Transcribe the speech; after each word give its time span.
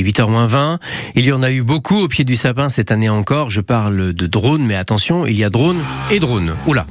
est 0.00 0.04
8h20. 0.04 0.78
Il 1.14 1.24
y 1.24 1.32
en 1.32 1.42
a 1.42 1.50
eu 1.50 1.62
beaucoup 1.62 1.98
au 1.98 2.08
pied 2.08 2.24
du 2.24 2.36
sapin 2.36 2.68
cette 2.68 2.90
année 2.90 3.08
encore. 3.08 3.50
Je 3.50 3.60
parle 3.60 4.12
de 4.12 4.26
drones, 4.26 4.64
mais 4.64 4.74
attention, 4.74 5.26
il 5.26 5.36
y 5.36 5.44
a 5.44 5.50
drone 5.50 5.78
et 6.10 6.20
drone. 6.20 6.54
Oula. 6.66 6.86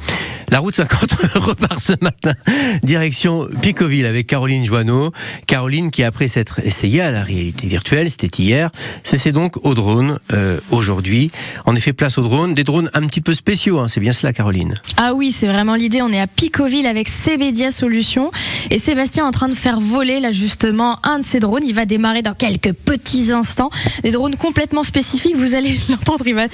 La 0.52 0.60
route 0.60 0.74
50 0.74 1.12
repart 1.36 1.80
ce 1.80 1.94
matin, 2.02 2.34
direction 2.82 3.48
Picoville 3.62 4.06
avec 4.06 4.26
Caroline 4.26 4.66
Joanneau. 4.66 5.12
Caroline 5.46 5.92
qui, 5.92 6.04
après 6.04 6.28
s'être 6.28 6.60
essayée 6.66 7.02
à 7.02 7.12
la 7.12 7.22
réalité 7.22 7.68
virtuelle, 7.68 8.10
c'était 8.10 8.42
hier, 8.42 8.72
c'est 9.04 9.32
donc 9.32 9.64
au 9.64 9.76
drone 9.76 10.20
euh, 10.34 10.60
aujourd'hui. 10.72 11.30
En 11.66 11.76
effet, 11.76 11.94
place 11.94 12.18
au 12.18 12.24
drone, 12.24 12.56
des 12.56 12.64
drones 12.64 12.90
un 12.94 13.06
petit 13.06 13.22
peu 13.22 13.34
spéciaux, 13.34 13.80
hein. 13.80 13.88
c'est 13.88 14.00
bien 14.00 14.12
cela 14.12 14.34
Caroline 14.34 14.74
Ah 14.98 15.14
oui, 15.14 15.32
c'est 15.32 15.48
vraiment 15.48 15.76
l'idée. 15.76 16.02
On 16.02 16.12
est 16.12 16.20
à 16.20 16.28
Picoville 16.28 16.88
avec 16.88 17.10
Cbedia 17.24 17.70
Solutions 17.70 18.32
et 18.72 18.80
Sébastien 18.80 19.26
est 19.26 19.28
en 19.28 19.32
train 19.32 19.50
de 19.50 19.56
faire 19.56 19.80
voler 19.80 20.20
là 20.20 20.32
justement 20.32 20.98
un 21.04 21.20
de 21.20 21.24
ces 21.24 21.40
drones. 21.40 21.64
Il 21.66 21.76
va 21.76 21.86
démarrer 21.86 22.24
dans 22.24 22.34
quelques 22.34 22.74
petits 22.74 23.32
instants. 23.32 23.70
Des 24.02 24.12
drones 24.12 24.36
complètement 24.36 24.84
spécifiques, 24.84 25.36
vous 25.36 25.54
allez 25.54 25.78
l'entendre. 25.90 26.26
Il 26.26 26.36
va... 26.36 26.48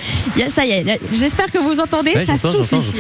Ça 0.50 0.66
y 0.66 0.72
est, 0.72 1.00
j'espère 1.14 1.52
que 1.52 1.60
vous 1.60 1.80
entendez, 1.80 2.14
ça 2.26 2.36
souffle 2.36 2.76
ici. 2.76 2.98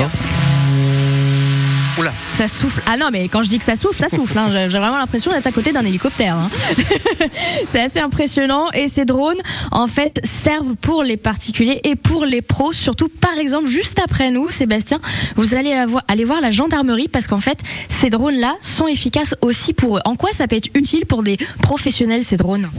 Ça 2.35 2.49
souffle. 2.49 2.81
Ah 2.85 2.98
non, 2.98 3.07
mais 3.13 3.30
quand 3.30 3.44
je 3.44 3.49
dis 3.49 3.59
que 3.59 3.63
ça 3.63 3.77
souffle, 3.77 3.98
ça 3.98 4.09
souffle. 4.09 4.38
Hein. 4.38 4.49
J'ai 4.52 4.67
vraiment 4.77 4.98
l'impression 4.98 5.31
d'être 5.31 5.48
à 5.48 5.53
côté 5.53 5.71
d'un 5.71 5.85
hélicoptère. 5.85 6.35
Hein. 6.35 6.49
c'est 7.71 7.80
assez 7.80 7.99
impressionnant. 7.99 8.70
Et 8.73 8.89
ces 8.89 9.05
drones, 9.05 9.39
en 9.71 9.88
fait, 9.88 10.20
servent 10.26 10.76
pour 10.76 11.03
les 11.03 11.16
particuliers 11.16 11.79
et 11.85 11.95
pour 11.95 12.26
les 12.26 12.41
pros. 12.41 12.73
Surtout, 12.73 13.07
par 13.07 13.38
exemple, 13.38 13.67
juste 13.67 13.99
après 14.03 14.31
nous, 14.31 14.49
Sébastien, 14.49 14.99
vous 15.38 15.55
allez 15.55 15.71
aller 16.09 16.26
voir 16.26 16.41
la 16.41 16.52
gendarmerie 16.52 17.07
parce 17.07 17.26
qu'en 17.27 17.40
fait, 17.40 17.59
ces 17.88 18.09
drones-là 18.09 18.57
sont 18.59 18.88
efficaces 18.88 19.35
aussi 19.40 19.71
pour 19.71 19.95
eux. 19.95 20.02
En 20.04 20.15
quoi 20.17 20.31
ça 20.34 20.45
peut 20.49 20.57
être 20.57 20.67
utile 20.73 21.05
pour 21.05 21.23
des 21.23 21.38
professionnels, 21.62 22.26
ces 22.26 22.35
drones? 22.35 22.70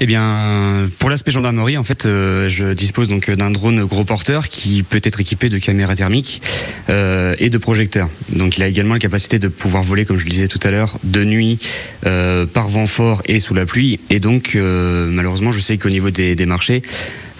Eh 0.00 0.04
bien, 0.04 0.90
pour 0.98 1.08
l'aspect 1.08 1.30
gendarmerie, 1.30 1.78
en 1.78 1.84
fait, 1.84 2.04
euh, 2.04 2.50
je 2.50 2.74
dispose 2.74 3.08
donc 3.08 3.30
d'un 3.30 3.50
drone 3.50 3.82
gros 3.84 4.04
porteur 4.04 4.50
qui 4.50 4.82
peut 4.82 5.00
être 5.02 5.20
équipé 5.20 5.48
de 5.48 5.56
caméras 5.56 5.96
thermiques 5.96 6.42
euh, 6.90 7.34
et 7.38 7.48
de 7.48 7.56
projecteurs. 7.56 8.10
Donc, 8.28 8.58
il 8.58 8.62
a 8.62 8.66
également 8.66 8.94
capacité 9.06 9.38
de 9.38 9.46
pouvoir 9.46 9.84
voler, 9.84 10.04
comme 10.04 10.18
je 10.18 10.24
le 10.24 10.30
disais 10.30 10.48
tout 10.48 10.58
à 10.64 10.70
l'heure, 10.72 10.98
de 11.04 11.22
nuit, 11.22 11.60
euh, 12.06 12.44
par 12.44 12.66
vent 12.66 12.88
fort 12.88 13.22
et 13.26 13.38
sous 13.38 13.54
la 13.54 13.64
pluie. 13.64 14.00
Et 14.10 14.18
donc, 14.18 14.56
euh, 14.56 15.08
malheureusement, 15.12 15.52
je 15.52 15.60
sais 15.60 15.78
qu'au 15.78 15.90
niveau 15.90 16.10
des, 16.10 16.46
marchés, 16.46 16.82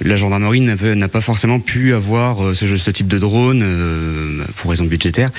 la 0.01 0.17
gendarmerie 0.17 0.61
n'a 0.61 1.09
pas 1.09 1.21
forcément 1.21 1.59
pu 1.59 1.93
avoir 1.93 2.45
euh, 2.45 2.55
ce, 2.55 2.77
ce 2.77 2.91
type 2.93 3.09
de 3.09 3.19
drone 3.19 3.65
pour 4.59 4.71
raison 4.71 4.85
budgétaire. 4.85 5.31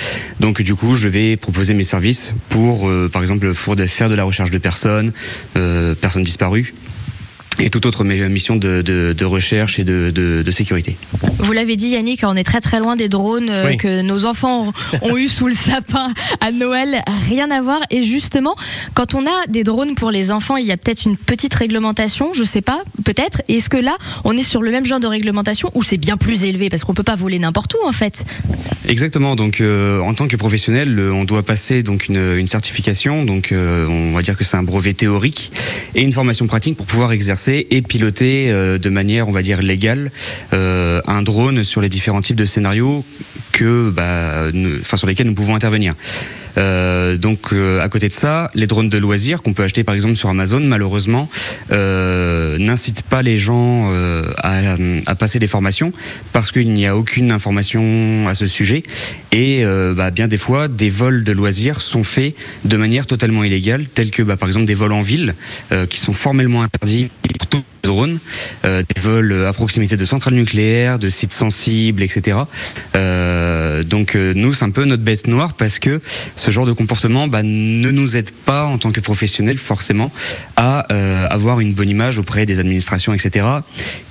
Donc 0.42 0.62
du 0.62 0.76
coup, 0.76 0.96
je 0.96 1.08
vais 1.08 1.38
proposer 1.38 1.74
mes 1.74 1.84
services 1.84 2.34
pour, 2.50 2.92
par 3.14 3.22
exemple, 3.22 3.54
pour 3.54 3.76
faire 3.88 4.10
de 4.10 4.16
la 4.16 4.26
recherche 4.26 4.52
de 4.52 4.58
personnes, 4.58 5.14
personnes 6.02 6.24
disparues, 6.24 6.74
et 7.60 7.70
toute 7.70 7.86
autre 7.86 8.04
mission 8.04 8.56
de, 8.56 9.26
recherche 9.26 9.80
et 9.80 9.84
de, 9.84 10.52
sécurité. 10.52 10.98
Vous 11.40 11.52
l'avez 11.54 11.76
dit 11.76 11.90
Yannick, 11.90 12.22
on 12.24 12.36
est 12.36 12.44
très 12.44 12.62
très 12.62 12.80
loin 12.80 12.96
des 12.96 13.10
drones 13.10 13.50
euh, 13.50 13.76
que 13.76 14.02
nos 14.02 14.26
enfants 14.26 14.74
ont, 15.02 15.18
eu 15.18 15.28
sous 15.28 15.48
le 15.48 15.54
sapin 15.54 16.14
à 16.42 16.52
Noël, 16.52 17.04
rien 17.30 17.52
à 17.52 17.62
voir. 17.62 17.80
Et 17.92 18.04
justement, 18.04 18.56
quand 18.96 19.14
on 19.14 19.26
a 19.26 19.48
des 19.48 19.64
drones 19.64 19.94
pour 19.94 20.10
les 20.10 20.32
enfants, 20.32 20.58
il 20.58 20.66
y 20.66 20.72
a 20.72 20.78
peut-être 20.78 21.06
une 21.06 21.16
petite 21.16 21.54
réglementation, 21.54 22.34
je 22.34 22.44
sais 22.44 22.62
pas, 22.62 22.82
peut-être. 23.06 23.42
Est-ce 23.48 23.70
que 23.70 23.78
là, 23.78 23.98
on 24.24 24.36
est 24.36 24.44
sur 24.44 24.64
le 24.64 24.72
même 24.72 24.86
genre 24.86 25.00
de 25.00 25.08
réglementation 25.08 25.70
ou 25.76 25.84
c'est 25.84 25.98
bien 25.98 26.18
plus 26.18 26.44
élevé? 26.44 26.70
Parce 26.70 26.84
qu'on 26.84 26.94
peut 26.94 27.04
pas 27.04 27.16
voler 27.16 27.40
n'importe 27.40 27.76
où 27.76 27.88
en 27.88 27.92
fait 27.92 28.26
Exactement. 28.88 29.36
Donc, 29.36 29.62
euh, 29.62 30.00
en 30.00 30.14
tant 30.14 30.28
que 30.28 30.38
professionnel, 30.38 31.00
on 31.00 31.24
doit 31.24 31.44
passer 31.44 31.84
donc 31.84 32.08
une, 32.08 32.48
certification. 32.48 33.26
Donc, 33.26 33.52
euh, 33.52 33.86
on 33.88 34.14
va 34.14 34.22
dire 34.22 34.38
que 34.38 34.44
c'est 34.44 34.58
un 34.58 34.64
brevet 34.64 34.94
théorique 34.94 35.52
et 35.96 36.02
une 36.02 36.12
formation 36.14 36.48
pratique 36.48 36.78
pour 36.78 36.86
pouvoir 36.86 37.12
exercer 37.12 37.47
et 37.48 37.82
piloter 37.82 38.50
euh, 38.50 38.78
de 38.78 38.90
manière, 38.90 39.28
on 39.28 39.32
va 39.32 39.42
dire, 39.42 39.62
légale 39.62 40.12
un 40.52 41.22
drone 41.22 41.64
sur 41.64 41.82
les 41.82 41.90
différents 41.90 42.22
types 42.22 42.36
de 42.36 42.46
scénarios 42.46 43.04
que, 43.58 43.90
bah, 43.90 44.52
sur 44.94 45.08
lesquels 45.08 45.26
nous 45.26 45.34
pouvons 45.34 45.56
intervenir. 45.56 45.96
Euh, 46.58 47.18
donc 47.18 47.54
euh, 47.54 47.84
à 47.84 47.90
côté 47.90 48.08
de 48.08 48.14
ça, 48.14 48.52
les 48.54 48.68
drones 48.68 48.90
de 48.90 48.98
loisirs 48.98 49.42
qu'on 49.42 49.54
peut 49.54 49.64
acheter 49.64 49.84
par 49.84 49.96
exemple 49.96 50.16
sur 50.16 50.30
Amazon, 50.30 50.60
malheureusement, 50.60 51.30
euh, 51.72 52.58
n'incitent 52.60 53.02
pas 53.02 53.22
les 53.24 53.38
gens 53.38 53.92
à, 54.38 55.16
passer 55.16 55.40
des 55.40 55.48
formations 55.48 55.92
parce 56.34 56.52
qu'il 56.52 56.72
n'y 56.74 56.86
a 56.86 56.96
aucune 56.96 57.32
information 57.32 58.28
à 58.28 58.36
ce 58.36 58.46
sujet. 58.46 58.84
Et 59.32 59.64
bah, 59.96 60.12
bien 60.12 60.28
des 60.28 60.38
fois, 60.38 60.68
des 60.68 60.90
vols 60.90 61.24
de 61.24 61.32
loisirs 61.32 61.82
sont 61.82 62.04
faits 62.04 62.36
de 62.66 62.78
manière 62.78 63.08
totalement 63.08 63.44
illégale, 63.44 63.86
tels 63.88 64.12
que 64.12 64.22
bah, 64.22 64.38
par 64.38 64.48
exemple 64.48 64.66
des 64.66 64.76
vols 64.76 64.94
en 64.94 65.02
ville 65.02 65.34
qui 65.90 66.00
sont 66.00 66.14
formellement 66.14 66.62
interdits 66.62 67.10
pour 67.40 67.48
tout 67.48 67.64
drones, 67.88 68.20
des 68.64 69.02
vols 69.02 69.46
à 69.48 69.54
proximité 69.54 69.98
de 69.98 70.06
centrales 70.06 70.36
nucléaires, 70.36 71.00
de 71.00 71.10
sites 71.10 71.34
sensibles, 71.34 72.04
etc. 72.04 72.38
donc 73.86 74.16
nous, 74.16 74.54
c'est 74.54 74.66
un 74.66 74.70
peu 74.70 74.86
notre 74.86 75.04
bête 75.04 75.28
noire 75.28 75.54
parce 75.54 75.80
que 75.80 76.02
ce 76.36 76.52
genre 76.52 76.66
de 76.66 76.74
comportement 76.74 77.28
bah, 77.28 77.42
ne 77.44 77.90
nous 77.92 78.18
aide 78.18 78.32
pas 78.32 78.66
en 78.66 78.78
tant 78.78 78.92
que 78.92 79.00
professionnels 79.00 79.58
forcément 79.58 80.12
à 80.56 80.92
euh, 80.92 81.28
avoir 81.30 81.60
une 81.60 81.74
bonne 81.74 81.90
image 81.90 82.20
auprès 82.20 82.46
des 82.46 82.60
administrations, 82.60 83.14
etc. 83.14 83.46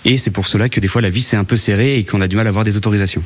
Et 0.05 0.17
c'est 0.17 0.31
pour 0.31 0.49
cela 0.49 0.69
que 0.69 0.81
des 0.81 0.89
fois 0.89 1.03
la 1.03 1.11
vie 1.11 1.23
s'est 1.23 1.37
un 1.37 1.45
peu 1.45 1.57
serrée 1.57 1.99
et 1.99 2.05
qu'on 2.05 2.21
a 2.21 2.29
du 2.29 2.37
mal 2.37 2.47
à 2.47 2.51
avoir 2.51 2.65
des 2.65 2.77
autorisations. 2.77 3.23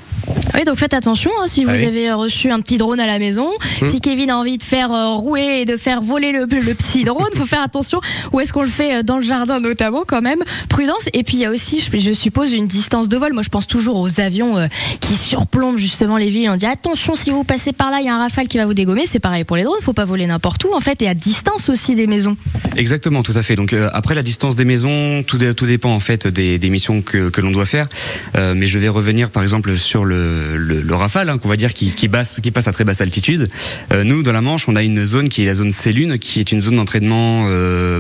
Oui, 0.55 0.65
donc 0.65 0.79
faites 0.79 0.95
attention 0.95 1.31
hein, 1.41 1.47
si 1.47 1.65
vous 1.65 1.71
ah 1.71 1.87
avez 1.87 2.13
reçu 2.13 2.51
un 2.51 2.61
petit 2.61 2.79
drone 2.79 3.01
à 3.01 3.07
la 3.07 3.19
maison. 3.19 3.51
Hum. 3.83 3.87
Si 3.87 4.01
Kevin 4.01 4.31
a 4.31 4.37
envie 4.37 4.59
de 4.59 4.63
faire 4.63 4.93
euh, 4.93 5.15
rouler 5.15 5.61
et 5.61 5.65
de 5.65 5.77
faire 5.77 6.01
voler 6.01 6.33
le, 6.33 6.47
petit 6.47 7.05
drone, 7.05 7.29
faut 7.37 7.47
faire 7.47 7.63
attention. 7.63 8.01
Où 8.33 8.41
est-ce 8.41 8.53
qu'on 8.53 8.63
le 8.63 8.69
fait 8.69 8.97
euh, 8.97 9.03
dans 9.03 9.17
le 9.17 9.23
jardin 9.23 9.61
notamment 9.61 10.05
quand 10.07 10.23
même 10.23 10.40
Prudence. 10.69 11.09
Et 11.13 11.23
puis 11.23 11.37
il 11.37 11.41
y 11.41 11.45
a 11.45 11.51
aussi, 11.51 11.81
je, 11.93 12.13
suppose, 12.13 12.53
une 12.53 12.67
distance 12.67 13.09
de 13.09 13.17
vol. 13.17 13.33
Moi, 13.33 13.43
je 13.43 13.49
pense 13.49 13.67
toujours 13.67 13.97
aux 13.97 14.21
avions 14.21 14.69
qui 15.01 15.15
surplombent 15.15 15.79
justement 15.79 16.17
les 16.17 16.31
villes. 16.31 16.51
On 16.51 16.57
dit 16.57 16.67
attention, 16.67 17.17
si 17.17 17.31
vous 17.31 17.45
passez 17.45 17.73
par 17.73 17.91
là, 17.91 17.99
il 18.01 18.07
y 18.07 18.09
a 18.09 18.15
un 18.15 18.19
rafale 18.19 18.49
qui 18.49 18.59
va 18.59 18.67
vous 18.67 18.75
dégommer 18.75 19.01
c'est 19.07 19.21
pareil 19.21 19.45
pour 19.45 19.57
les 19.57 19.65
drones, 19.65 19.79
il 19.81 19.85
faut 19.85 19.93
pas 19.93 20.05
voler 20.05 20.27
n'importe 20.27 20.65
où 20.65 20.75
en 20.75 20.81
fait 20.81 21.03
et 21.03 21.09
à 21.09 21.15
distance 21.15 21.69
aussi 21.69 21.95
des 21.95 22.07
maisons. 22.07 22.37
Exactement, 22.77 23.23
tout 23.23 23.33
à 23.35 23.43
fait. 23.43 23.57
Donc 23.57 23.73
euh, 23.73 23.91
après 23.93 24.15
la 24.15 24.23
distance 24.23 24.57
des 24.57 24.65
maisons, 24.65 25.23
tout, 25.23 25.39
dépend 25.39 25.95
en 25.95 26.01
fait 26.01 26.27
des, 26.27 26.71
missions 26.71 27.03
que, 27.03 27.41
l'on 27.41 27.51
doit 27.51 27.65
faire. 27.65 27.89
Euh, 28.37 28.55
mais 28.57 28.67
je 28.67 28.79
vais 28.79 28.89
revenir 28.89 29.31
par 29.31 29.43
exemple 29.43 29.77
sur 29.77 30.05
le, 30.05 30.57
le, 30.57 30.95
Rafale, 30.95 31.29
hein, 31.31 31.39
qu'on 31.39 31.49
va 31.49 31.57
dire 31.57 31.73
qui, 31.73 32.09
passe, 32.09 32.41
à 32.67 32.73
très 32.73 32.85
basse 32.85 33.01
altitude. 33.01 33.49
Euh, 33.93 34.05
nous, 34.05 34.23
dans 34.23 34.33
la 34.33 34.43
Manche, 34.43 34.69
on 34.69 34.77
a 34.77 34.83
une 34.83 35.05
zone 35.05 35.29
qui 35.29 35.43
est 35.43 35.47
la 35.47 35.55
zone 35.55 35.73
Célune, 35.73 36.19
qui 36.19 36.41
est 36.41 36.53
une 36.53 36.61
zone 36.61 36.77
d'entraînement 36.77 37.47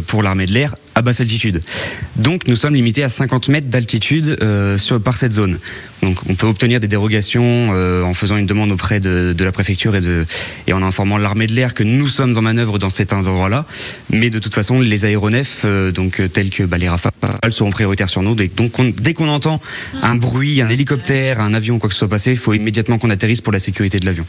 pour 0.07 0.23
l'armée 0.23 0.47
de 0.47 0.53
l'air 0.53 0.75
à 1.01 1.03
basse 1.03 1.21
altitude. 1.21 1.61
Donc 2.17 2.47
nous 2.47 2.57
sommes 2.57 2.75
limités 2.75 3.03
à 3.03 3.09
50 3.09 3.49
mètres 3.49 3.69
d'altitude 3.69 4.39
euh, 4.43 4.79
par 5.03 5.17
cette 5.17 5.33
zone. 5.33 5.59
Donc 6.03 6.19
on 6.29 6.35
peut 6.35 6.47
obtenir 6.47 6.81
des 6.81 6.89
dérogations 6.89 7.71
euh, 7.73 8.03
en 8.03 8.15
faisant 8.15 8.37
une 8.37 8.47
demande 8.47 8.71
auprès 8.71 9.01
de, 9.01 9.35
la 9.39 9.53
préfecture 9.53 9.97
et, 9.97 10.01
de, 10.01 10.25
et 10.67 10.73
en 10.73 10.83
informant 10.83 11.19
l'armée 11.19 11.47
de 11.47 11.53
l'air 11.53 11.75
que 11.75 11.83
nous 11.83 12.07
sommes 12.07 12.37
en 12.37 12.43
manœuvre 12.43 12.79
dans 12.79 12.91
cet 12.91 13.13
endroit-là. 13.13 13.67
Mais 14.11 14.31
de 14.31 14.39
toute 14.39 14.55
façon, 14.55 14.81
les 14.81 15.05
aéronefs, 15.05 15.63
euh, 15.65 15.91
donc 15.91 16.23
tels 16.33 16.51
que 16.51 16.63
bah, 16.63 16.79
les 16.79 16.89
Rafales, 16.89 17.13
seront 17.51 17.71
prioritaires 17.71 18.09
sur 18.09 18.23
nous. 18.23 18.35
Donc 18.35 19.01
dès 19.01 19.15
qu'on 19.15 19.29
entend 19.29 19.61
un 20.03 20.15
bruit, 20.15 20.61
un 20.61 20.69
hélicoptère, 20.69 21.41
un 21.41 21.55
avion, 21.55 21.79
quoi 21.79 21.89
que 21.89 21.95
ce 21.95 22.01
soit 22.01 22.09
passé, 22.09 22.31
il 22.31 22.39
faut 22.39 22.53
immédiatement 22.53 22.99
qu'on 22.99 23.11
atterrisse 23.11 23.41
pour 23.41 23.53
la 23.53 23.59
sécurité 23.59 23.99
de 23.99 24.07
l'avion. 24.07 24.27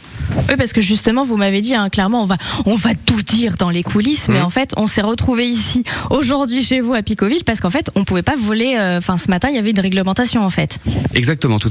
Oui, 0.48 0.54
parce 0.56 0.72
que 0.72 0.80
justement, 0.80 1.24
vous 1.24 1.36
m'avez 1.36 1.60
dit, 1.60 1.74
hein, 1.74 1.88
clairement, 1.90 2.22
on 2.22 2.26
va, 2.26 2.38
on 2.64 2.76
va 2.76 2.94
tout 2.94 3.22
dire 3.22 3.56
dans 3.58 3.70
les 3.70 3.82
coulisses, 3.82 4.28
mais 4.28 4.40
mmh. 4.40 4.44
en 4.44 4.50
fait, 4.50 4.72
on 4.76 4.86
s'est 4.86 5.02
retrouvé 5.02 5.46
ici 5.46 5.84
aujourd'hui 6.10 6.61
chez 6.62 6.80
vous 6.80 6.94
à 6.94 7.02
Picoville 7.02 7.44
parce 7.44 7.60
qu'en 7.60 7.70
fait, 7.70 7.90
on 7.94 8.04
pouvait 8.04 8.22
pas 8.22 8.36
voler. 8.36 8.76
Euh, 8.78 8.98
enfin, 8.98 9.18
ce 9.18 9.28
matin, 9.30 9.48
il 9.48 9.56
y 9.56 9.58
avait 9.58 9.70
une 9.70 9.80
réglementation 9.80 10.42
en 10.42 10.50
fait. 10.50 10.78
Exactement, 11.14 11.58
tout 11.58 11.68
à 11.68 11.70